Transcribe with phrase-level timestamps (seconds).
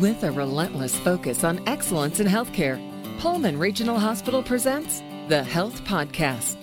[0.00, 2.80] With a relentless focus on excellence in healthcare,
[3.20, 6.56] Pullman Regional Hospital presents the Health Podcast.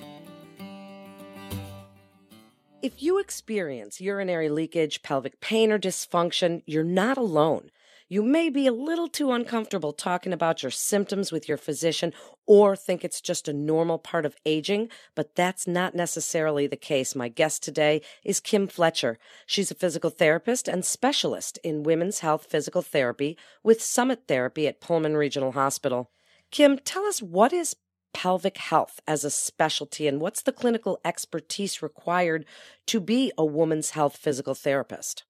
[2.81, 7.71] If you experience urinary leakage, pelvic pain, or dysfunction, you're not alone.
[8.11, 12.11] You may be a little too uncomfortable talking about your symptoms with your physician
[12.45, 17.15] or think it's just a normal part of aging, but that's not necessarily the case.
[17.15, 19.17] My guest today is Kim Fletcher.
[19.45, 24.81] She's a physical therapist and specialist in women's health physical therapy with Summit Therapy at
[24.81, 26.11] Pullman Regional Hospital.
[26.51, 27.77] Kim, tell us what is
[28.13, 32.43] pelvic health as a specialty and what's the clinical expertise required
[32.87, 35.23] to be a woman's health physical therapist?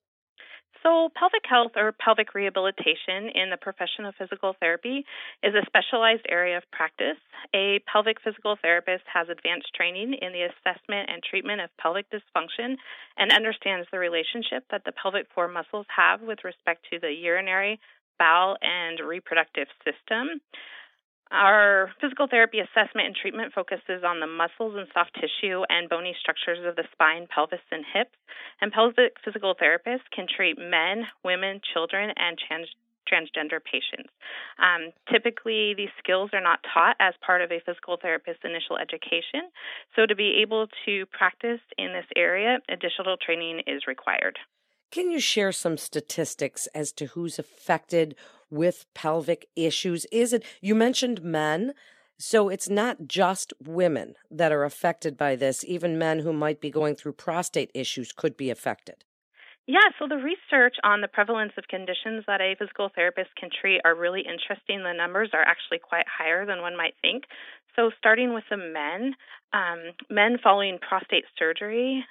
[0.82, 5.06] So, pelvic health or pelvic rehabilitation in the profession of physical therapy
[5.42, 7.18] is a specialized area of practice.
[7.54, 12.74] A pelvic physical therapist has advanced training in the assessment and treatment of pelvic dysfunction
[13.16, 17.78] and understands the relationship that the pelvic floor muscles have with respect to the urinary,
[18.18, 20.40] bowel, and reproductive system.
[21.32, 26.14] Our physical therapy assessment and treatment focuses on the muscles and soft tissue and bony
[26.20, 28.12] structures of the spine, pelvis, and hips.
[28.60, 32.76] And pelvic physical therapists can treat men, women, children, and trans-
[33.08, 34.12] transgender patients.
[34.58, 39.48] Um, typically, these skills are not taught as part of a physical therapist's initial education.
[39.96, 44.38] So, to be able to practice in this area, additional training is required.
[44.90, 48.14] Can you share some statistics as to who's affected
[48.52, 50.06] with pelvic issues?
[50.12, 51.72] Is it, you mentioned men,
[52.18, 56.70] so it's not just women that are affected by this, even men who might be
[56.70, 59.04] going through prostate issues could be affected.
[59.66, 63.80] Yeah, so the research on the prevalence of conditions that a physical therapist can treat
[63.84, 64.82] are really interesting.
[64.82, 67.24] The numbers are actually quite higher than one might think.
[67.76, 69.14] So, starting with the men,
[69.52, 72.04] um, men following prostate surgery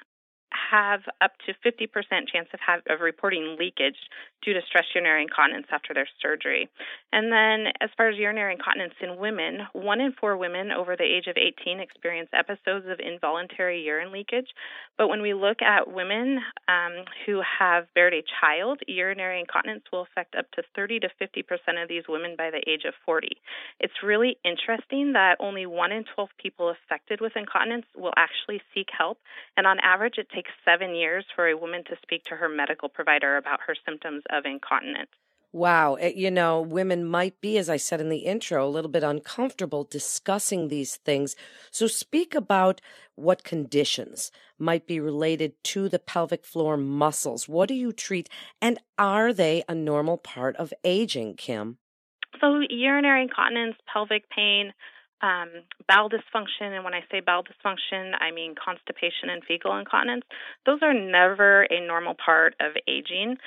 [0.71, 1.87] have up to 50%
[2.31, 3.97] chance of, have, of reporting leakage
[4.43, 6.69] due to stress urinary incontinence after their surgery.
[7.11, 11.03] And then, as far as urinary incontinence in women, one in four women over the
[11.03, 14.47] age of 18 experience episodes of involuntary urine leakage.
[14.97, 20.01] But when we look at women um, who have buried a child, urinary incontinence will
[20.01, 23.27] affect up to 30 to 50% of these women by the age of 40.
[23.79, 28.87] It's really interesting that only one in 12 people affected with incontinence will actually seek
[28.95, 29.17] help.
[29.57, 32.89] And on average, it takes seven years for a woman to speak to her medical
[32.89, 35.09] provider about her symptoms of incontinence.
[35.53, 35.97] Wow.
[35.97, 39.83] You know, women might be, as I said in the intro, a little bit uncomfortable
[39.83, 41.35] discussing these things.
[41.71, 42.79] So speak about
[43.15, 47.49] what conditions might be related to the pelvic floor muscles.
[47.49, 48.29] What do you treat?
[48.61, 51.77] And are they a normal part of aging, Kim?
[52.39, 54.71] So, urinary incontinence, pelvic pain,
[55.21, 55.49] um,
[55.87, 60.25] bowel dysfunction, and when I say bowel dysfunction, I mean constipation and fecal incontinence,
[60.65, 63.37] those are never a normal part of aging.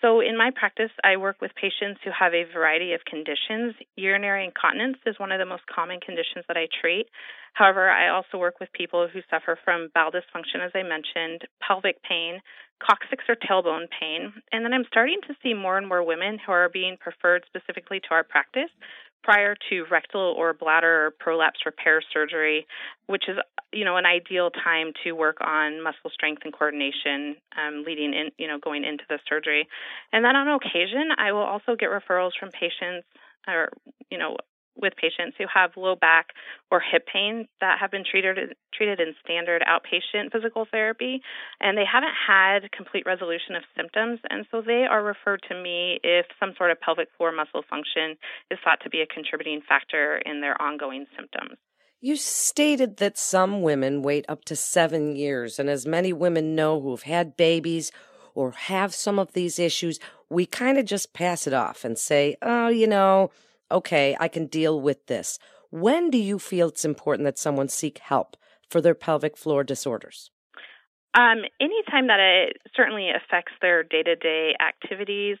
[0.00, 3.74] So, in my practice, I work with patients who have a variety of conditions.
[3.96, 7.06] Urinary incontinence is one of the most common conditions that I treat.
[7.54, 12.02] However, I also work with people who suffer from bowel dysfunction, as I mentioned, pelvic
[12.02, 12.40] pain,
[12.80, 16.52] coccyx or tailbone pain, and then I'm starting to see more and more women who
[16.52, 18.70] are being preferred specifically to our practice
[19.22, 22.66] prior to rectal or bladder prolapse repair surgery,
[23.06, 23.36] which is
[23.72, 28.30] you know an ideal time to work on muscle strength and coordination um, leading in
[28.38, 29.68] you know going into the surgery.
[30.12, 33.06] And then on occasion, I will also get referrals from patients
[33.46, 33.68] or
[34.10, 34.36] you know
[34.76, 36.28] with patients who have low back
[36.70, 41.20] or hip pain that have been treated treated in standard outpatient physical therapy
[41.60, 46.00] and they haven't had complete resolution of symptoms and so they are referred to me
[46.02, 48.16] if some sort of pelvic floor muscle function
[48.50, 51.58] is thought to be a contributing factor in their ongoing symptoms.
[52.00, 56.80] You stated that some women wait up to 7 years and as many women know
[56.80, 57.92] who've had babies
[58.34, 60.00] or have some of these issues,
[60.30, 63.30] we kind of just pass it off and say, "Oh, you know,
[63.72, 65.38] okay, I can deal with this.
[65.70, 68.36] When do you feel it's important that someone seek help
[68.68, 70.30] for their pelvic floor disorders?
[71.14, 75.38] Um, anytime that it certainly affects their day to day activities.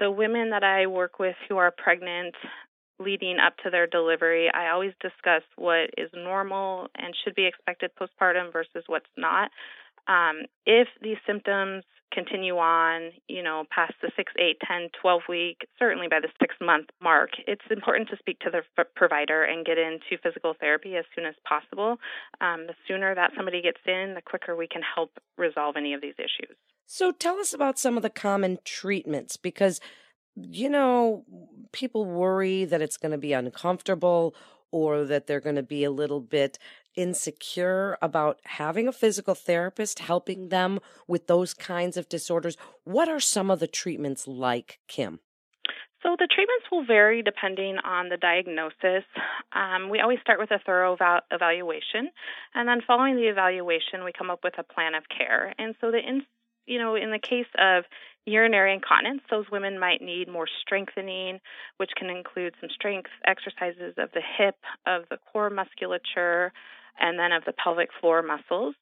[0.00, 2.34] The women that I work with who are pregnant
[2.98, 7.90] leading up to their delivery, I always discuss what is normal and should be expected
[8.00, 9.50] postpartum versus what's not.
[10.08, 15.56] Um, if these symptoms continue on, you know, past the 6, 8, 10, 12 week,
[15.78, 19.78] certainly by the 6 month mark, it's important to speak to the provider and get
[19.78, 21.96] into physical therapy as soon as possible.
[22.40, 26.00] Um, the sooner that somebody gets in, the quicker we can help resolve any of
[26.00, 26.56] these issues.
[26.86, 29.80] So tell us about some of the common treatments because
[30.36, 31.24] you know,
[31.72, 34.34] people worry that it's going to be uncomfortable
[34.70, 36.58] or that they're going to be a little bit
[36.96, 42.56] insecure about having a physical therapist helping them with those kinds of disorders.
[42.84, 45.20] What are some of the treatments like, Kim?
[46.02, 49.04] So the treatments will vary depending on the diagnosis.
[49.52, 52.10] Um, we always start with a thorough val- evaluation,
[52.54, 55.54] and then following the evaluation, we come up with a plan of care.
[55.58, 56.22] And so the in,
[56.66, 57.84] you know, in the case of
[58.26, 61.40] urinary incontinence, those women might need more strengthening,
[61.78, 64.56] which can include some strength exercises of the hip,
[64.86, 66.52] of the core musculature,
[66.98, 68.74] and then of the pelvic floor muscles.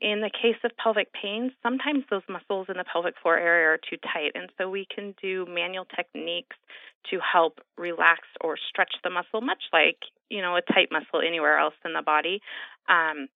[0.00, 3.78] In the case of pelvic pain, sometimes those muscles in the pelvic floor area are
[3.78, 6.56] too tight, and so we can do manual techniques
[7.10, 9.98] to help relax or stretch the muscle, much like
[10.28, 12.40] you know a tight muscle anywhere else in the body.
[12.88, 13.28] Um,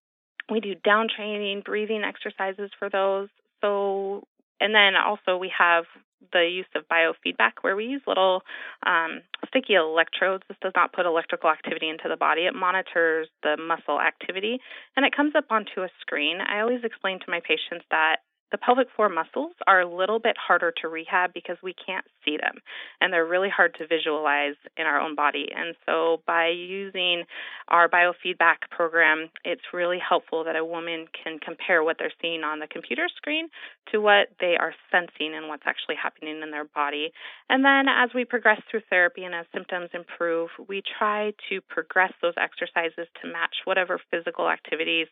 [0.50, 3.28] we do down training, breathing exercises for those.
[3.62, 4.24] So,
[4.60, 5.84] and then also we have
[6.32, 8.42] the use of biofeedback where we use little
[8.86, 10.44] um, sticky electrodes.
[10.48, 12.42] This does not put electrical activity into the body.
[12.42, 14.60] It monitors the muscle activity
[14.96, 16.38] and it comes up onto a screen.
[16.40, 18.18] I always explain to my patients that
[18.52, 22.36] the pelvic floor muscles are a little bit harder to rehab because we can't see
[22.36, 22.58] them
[23.00, 25.48] and they're really hard to visualize in our own body.
[25.54, 27.24] And so by using
[27.68, 32.58] our biofeedback program, it's really helpful that a woman can compare what they're seeing on
[32.58, 33.48] the computer screen
[33.92, 37.12] to what they are sensing and what's actually happening in their body.
[37.48, 42.12] And then as we progress through therapy and as symptoms improve, we try to progress
[42.22, 45.06] those exercises to match whatever physical activities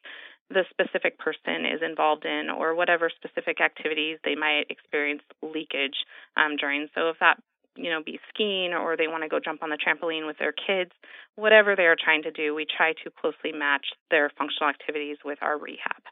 [0.50, 6.04] the specific person is involved in or whatever specific activities they might experience leakage
[6.36, 6.88] um, during.
[6.94, 7.36] So if that
[7.76, 10.52] you know be skiing or they want to go jump on the trampoline with their
[10.52, 10.90] kids,
[11.36, 15.38] whatever they are trying to do, we try to closely match their functional activities with
[15.42, 16.02] our rehab.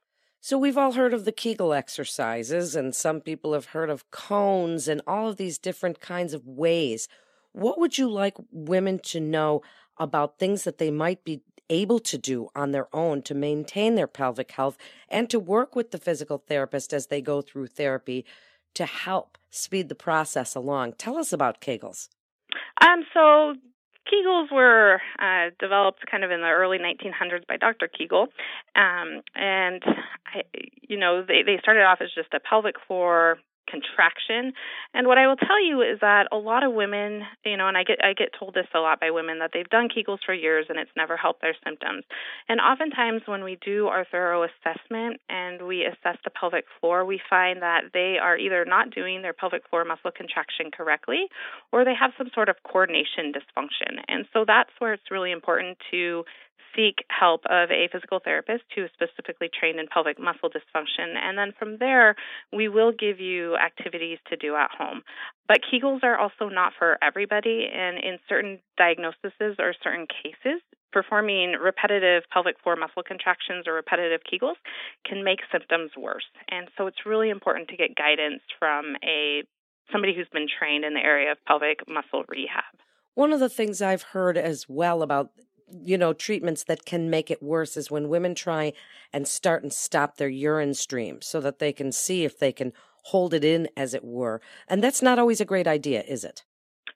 [0.40, 4.86] So we've all heard of the Kegel exercises and some people have heard of cones
[4.86, 7.08] and all of these different kinds of ways.
[7.50, 9.62] What would you like women to know
[9.98, 14.06] about things that they might be able to do on their own to maintain their
[14.06, 14.76] pelvic health
[15.08, 18.24] and to work with the physical therapist as they go through therapy
[18.74, 20.92] to help speed the process along.
[20.94, 22.08] Tell us about Kegels.
[22.80, 23.54] Um, so
[24.06, 27.88] Kegels were uh, developed kind of in the early 1900s by Dr.
[27.88, 28.28] Kegel,
[28.76, 29.82] um, and
[30.26, 30.42] I,
[30.82, 34.52] you know they they started off as just a pelvic floor contraction.
[34.94, 37.76] And what I will tell you is that a lot of women, you know, and
[37.76, 40.34] I get I get told this a lot by women that they've done Kegels for
[40.34, 42.04] years and it's never helped their symptoms.
[42.48, 47.20] And oftentimes when we do our thorough assessment and we assess the pelvic floor, we
[47.28, 51.26] find that they are either not doing their pelvic floor muscle contraction correctly
[51.72, 54.02] or they have some sort of coordination dysfunction.
[54.08, 56.24] And so that's where it's really important to
[56.76, 61.16] seek help of a physical therapist who is specifically trained in pelvic muscle dysfunction.
[61.16, 62.14] And then from there,
[62.52, 65.02] we will give you activities to do at home.
[65.48, 70.60] But Kegels are also not for everybody, and in certain diagnoses or certain cases,
[70.92, 74.56] performing repetitive pelvic floor muscle contractions or repetitive Kegels
[75.04, 76.24] can make symptoms worse.
[76.50, 79.42] And so it's really important to get guidance from a
[79.92, 82.64] somebody who's been trained in the area of pelvic muscle rehab.
[83.14, 85.30] One of the things I've heard as well about
[85.68, 88.72] you know, treatments that can make it worse is when women try
[89.12, 92.72] and start and stop their urine stream so that they can see if they can
[93.04, 94.40] hold it in, as it were.
[94.68, 96.44] And that's not always a great idea, is it?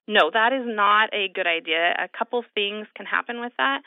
[0.08, 1.94] No, that is not a good idea.
[1.98, 3.82] A couple things can happen with that.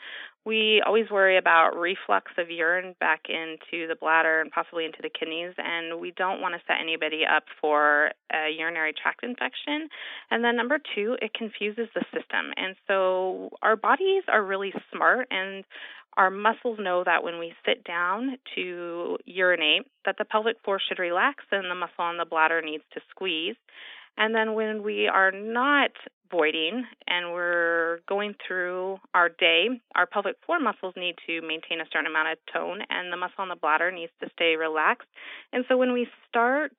[0.46, 5.08] We always worry about reflux of urine back into the bladder and possibly into the
[5.08, 9.88] kidneys, and we don't want to set anybody up for a urinary tract infection.
[10.30, 12.52] And then, number two, it confuses the system.
[12.56, 15.64] And so, our bodies are really smart, and
[16.16, 20.98] our muscles know that when we sit down to urinate, that the pelvic floor should
[20.98, 23.56] relax and the muscle on the bladder needs to squeeze.
[24.16, 25.90] And then when we are not
[26.30, 31.88] voiding and we're going through our day, our pelvic floor muscles need to maintain a
[31.92, 35.08] certain amount of tone and the muscle on the bladder needs to stay relaxed.
[35.52, 36.72] And so when we start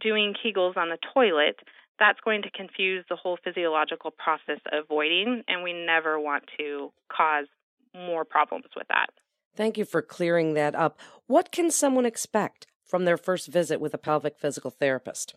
[0.00, 1.60] doing Kegels on the toilet,
[1.98, 6.90] that's going to confuse the whole physiological process of voiding, and we never want to
[7.08, 7.46] cause
[7.94, 9.10] more problems with that.
[9.56, 10.98] Thank you for clearing that up.
[11.28, 15.36] What can someone expect from their first visit with a pelvic physical therapist?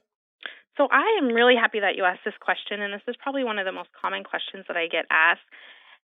[0.78, 3.58] So I am really happy that you asked this question, and this is probably one
[3.58, 5.46] of the most common questions that I get asked.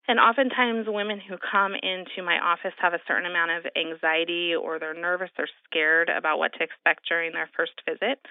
[0.06, 4.78] And oftentimes, women who come into my office have a certain amount of anxiety or
[4.78, 8.22] they're nervous or scared about what to expect during their first visit.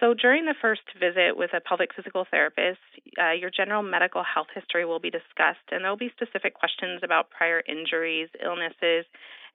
[0.00, 2.80] So, during the first visit with a pelvic physical therapist,
[3.20, 7.00] uh, your general medical health history will be discussed, and there will be specific questions
[7.04, 9.04] about prior injuries, illnesses,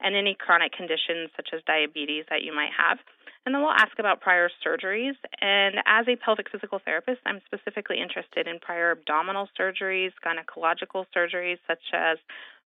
[0.01, 3.00] and any chronic conditions such as diabetes that you might have.
[3.46, 5.16] And then we'll ask about prior surgeries.
[5.39, 11.58] And as a pelvic physical therapist, I'm specifically interested in prior abdominal surgeries, gynecological surgeries
[11.66, 12.18] such as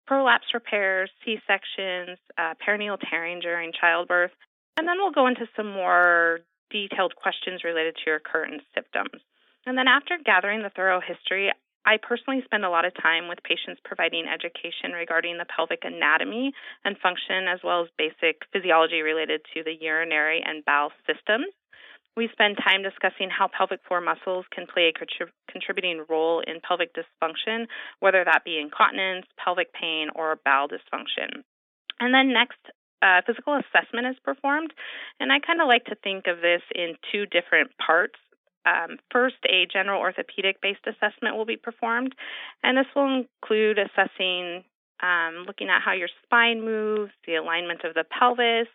[0.07, 4.33] prolapse repairs, C sections, uh, perineal tearing during childbirth.
[4.77, 6.41] And then we'll go into some more
[6.71, 9.23] detailed questions related to your current symptoms.
[9.65, 11.51] And then after gathering the thorough history,
[11.87, 16.53] I personally spend a lot of time with patients providing education regarding the pelvic anatomy
[16.85, 21.47] and function, as well as basic physiology related to the urinary and bowel systems.
[22.17, 26.61] We spend time discussing how pelvic floor muscles can play a contrib- contributing role in
[26.67, 27.67] pelvic dysfunction,
[28.01, 31.45] whether that be incontinence, pelvic pain, or bowel dysfunction.
[32.01, 32.59] And then next,
[33.03, 34.73] uh, physical assessment is performed.
[35.21, 38.19] And I kind of like to think of this in two different parts.
[38.67, 42.15] Um, first, a general orthopedic based assessment will be performed,
[42.63, 44.65] and this will include assessing,
[45.01, 48.67] um, looking at how your spine moves, the alignment of the pelvis,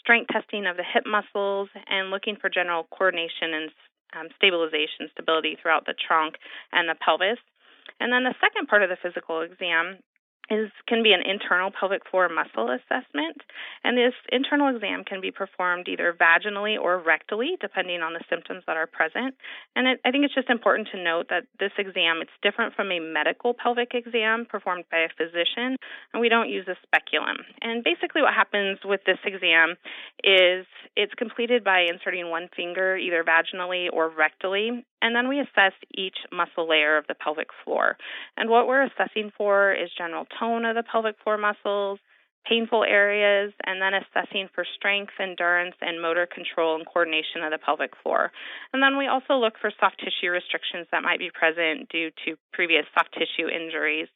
[0.00, 3.70] strength testing of the hip muscles, and looking for general coordination and
[4.16, 6.36] um, stabilization, stability throughout the trunk
[6.72, 7.38] and the pelvis.
[8.00, 9.98] And then the second part of the physical exam
[10.50, 13.40] is can be an internal pelvic floor muscle assessment
[13.82, 18.62] and this internal exam can be performed either vaginally or rectally depending on the symptoms
[18.66, 19.34] that are present
[19.74, 22.90] and it, i think it's just important to note that this exam it's different from
[22.92, 25.76] a medical pelvic exam performed by a physician
[26.12, 29.76] and we don't use a speculum and basically what happens with this exam
[30.22, 35.74] is it's completed by inserting one finger either vaginally or rectally and then we assess
[35.94, 37.98] each muscle layer of the pelvic floor.
[38.38, 41.98] And what we're assessing for is general tone of the pelvic floor muscles,
[42.46, 47.58] painful areas, and then assessing for strength, endurance, and motor control and coordination of the
[47.58, 48.30] pelvic floor.
[48.72, 52.36] And then we also look for soft tissue restrictions that might be present due to
[52.52, 54.08] previous soft tissue injuries.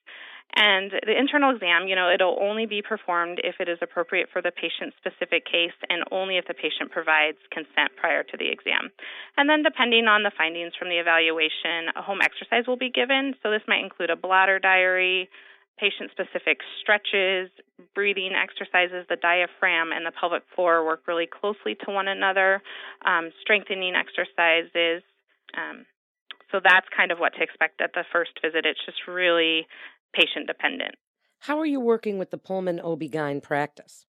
[0.56, 4.40] And the internal exam, you know, it'll only be performed if it is appropriate for
[4.40, 8.88] the patient's specific case and only if the patient provides consent prior to the exam.
[9.36, 13.34] And then, depending on the findings from the evaluation, a home exercise will be given.
[13.42, 15.28] So, this might include a bladder diary,
[15.78, 17.50] patient specific stretches,
[17.94, 19.06] breathing exercises.
[19.08, 22.60] The diaphragm and the pelvic floor work really closely to one another,
[23.06, 25.02] um, strengthening exercises.
[25.56, 25.86] Um,
[26.50, 28.66] so that's kind of what to expect at the first visit.
[28.66, 29.66] It's just really
[30.12, 30.96] patient dependent.
[31.40, 34.06] How are you working with the Pullman OB-GYN practice?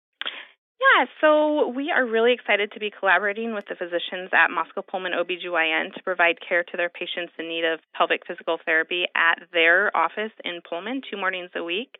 [0.79, 5.11] Yeah, so we are really excited to be collaborating with the physicians at Moscow Pullman
[5.11, 9.95] OBGYN to provide care to their patients in need of pelvic physical therapy at their
[9.95, 11.97] office in Pullman two mornings a week.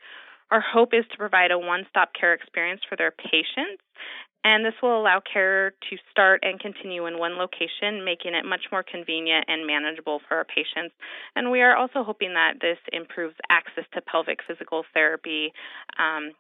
[0.50, 3.84] Our hope is to provide a one stop care experience for their patients
[4.50, 8.66] and this will allow care to start and continue in one location, making it much
[8.72, 10.96] more convenient and manageable for our patients.
[11.36, 15.54] And we are also hoping that this improves access to pelvic physical therapy.
[16.00, 16.32] Um,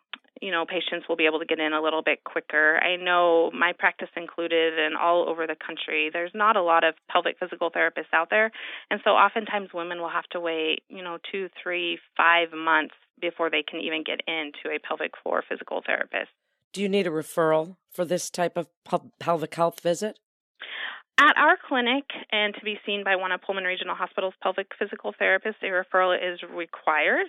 [0.41, 2.81] you know, patients will be able to get in a little bit quicker.
[2.81, 6.95] I know my practice included and all over the country, there's not a lot of
[7.11, 8.49] pelvic physical therapists out there.
[8.89, 13.51] And so oftentimes women will have to wait, you know, two, three, five months before
[13.51, 16.31] they can even get into a pelvic floor physical therapist.
[16.71, 18.67] Do you need a referral for this type of
[19.19, 20.19] pelvic health visit?
[21.19, 25.13] At our clinic, and to be seen by one of Pullman Regional Hospital's pelvic physical
[25.19, 27.27] therapists, a referral is required.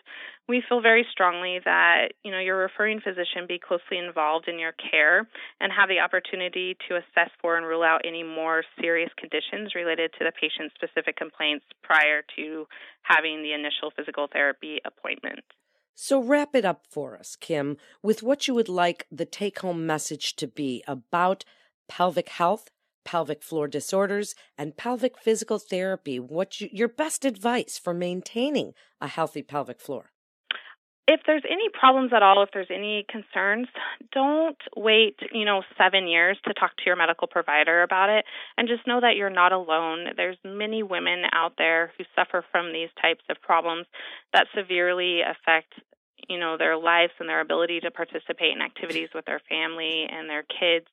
[0.49, 4.75] We feel very strongly that you know your referring physician be closely involved in your
[4.79, 5.27] care
[5.59, 10.13] and have the opportunity to assess for and rule out any more serious conditions related
[10.21, 12.69] to the patient's specific complaints prior to
[13.03, 15.43] having the initial physical therapy appointment.
[15.95, 19.87] So, wrap it up for us, Kim, with what you would like the take home
[19.87, 21.45] message to be about
[21.89, 22.71] pelvic health,
[23.05, 26.19] pelvic floor disorders, and pelvic physical therapy.
[26.19, 30.13] What you, your best advice for maintaining a healthy pelvic floor?
[31.11, 33.67] If there's any problems at all, if there's any concerns,
[34.13, 38.25] don't wait, you know, seven years to talk to your medical provider about it.
[38.57, 40.07] And just know that you're not alone.
[40.17, 43.87] There's many women out there who suffer from these types of problems
[44.33, 45.75] that severely affect
[46.29, 50.29] you know their lives and their ability to participate in activities with their family and
[50.29, 50.85] their kids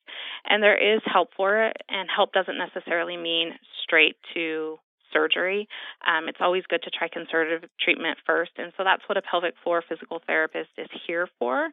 [0.46, 3.52] and there is help for it and help doesn't necessarily mean
[3.84, 4.80] straight to
[5.14, 5.68] surgery
[6.08, 9.54] um, it's always good to try conservative treatment first and so that's what a pelvic
[9.64, 11.66] floor physical therapist is here for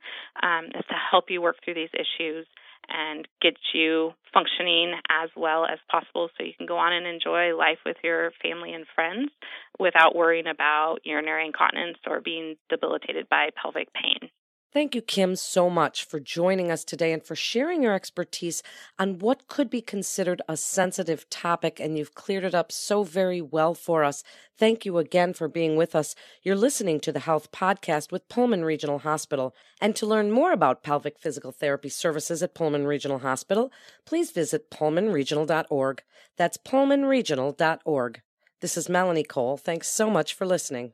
[0.42, 2.46] um, is to help you work through these issues
[2.88, 7.56] and get you functioning as well as possible so you can go on and enjoy
[7.56, 9.30] life with your family and friends
[9.78, 14.30] without worrying about urinary incontinence or being debilitated by pelvic pain.
[14.74, 18.60] Thank you, Kim, so much for joining us today and for sharing your expertise
[18.98, 21.78] on what could be considered a sensitive topic.
[21.78, 24.24] And you've cleared it up so very well for us.
[24.58, 26.16] Thank you again for being with us.
[26.42, 29.54] You're listening to the Health Podcast with Pullman Regional Hospital.
[29.80, 33.70] And to learn more about pelvic physical therapy services at Pullman Regional Hospital,
[34.04, 36.02] please visit pullmanregional.org.
[36.36, 38.22] That's pullmanregional.org.
[38.60, 39.56] This is Melanie Cole.
[39.56, 40.92] Thanks so much for listening.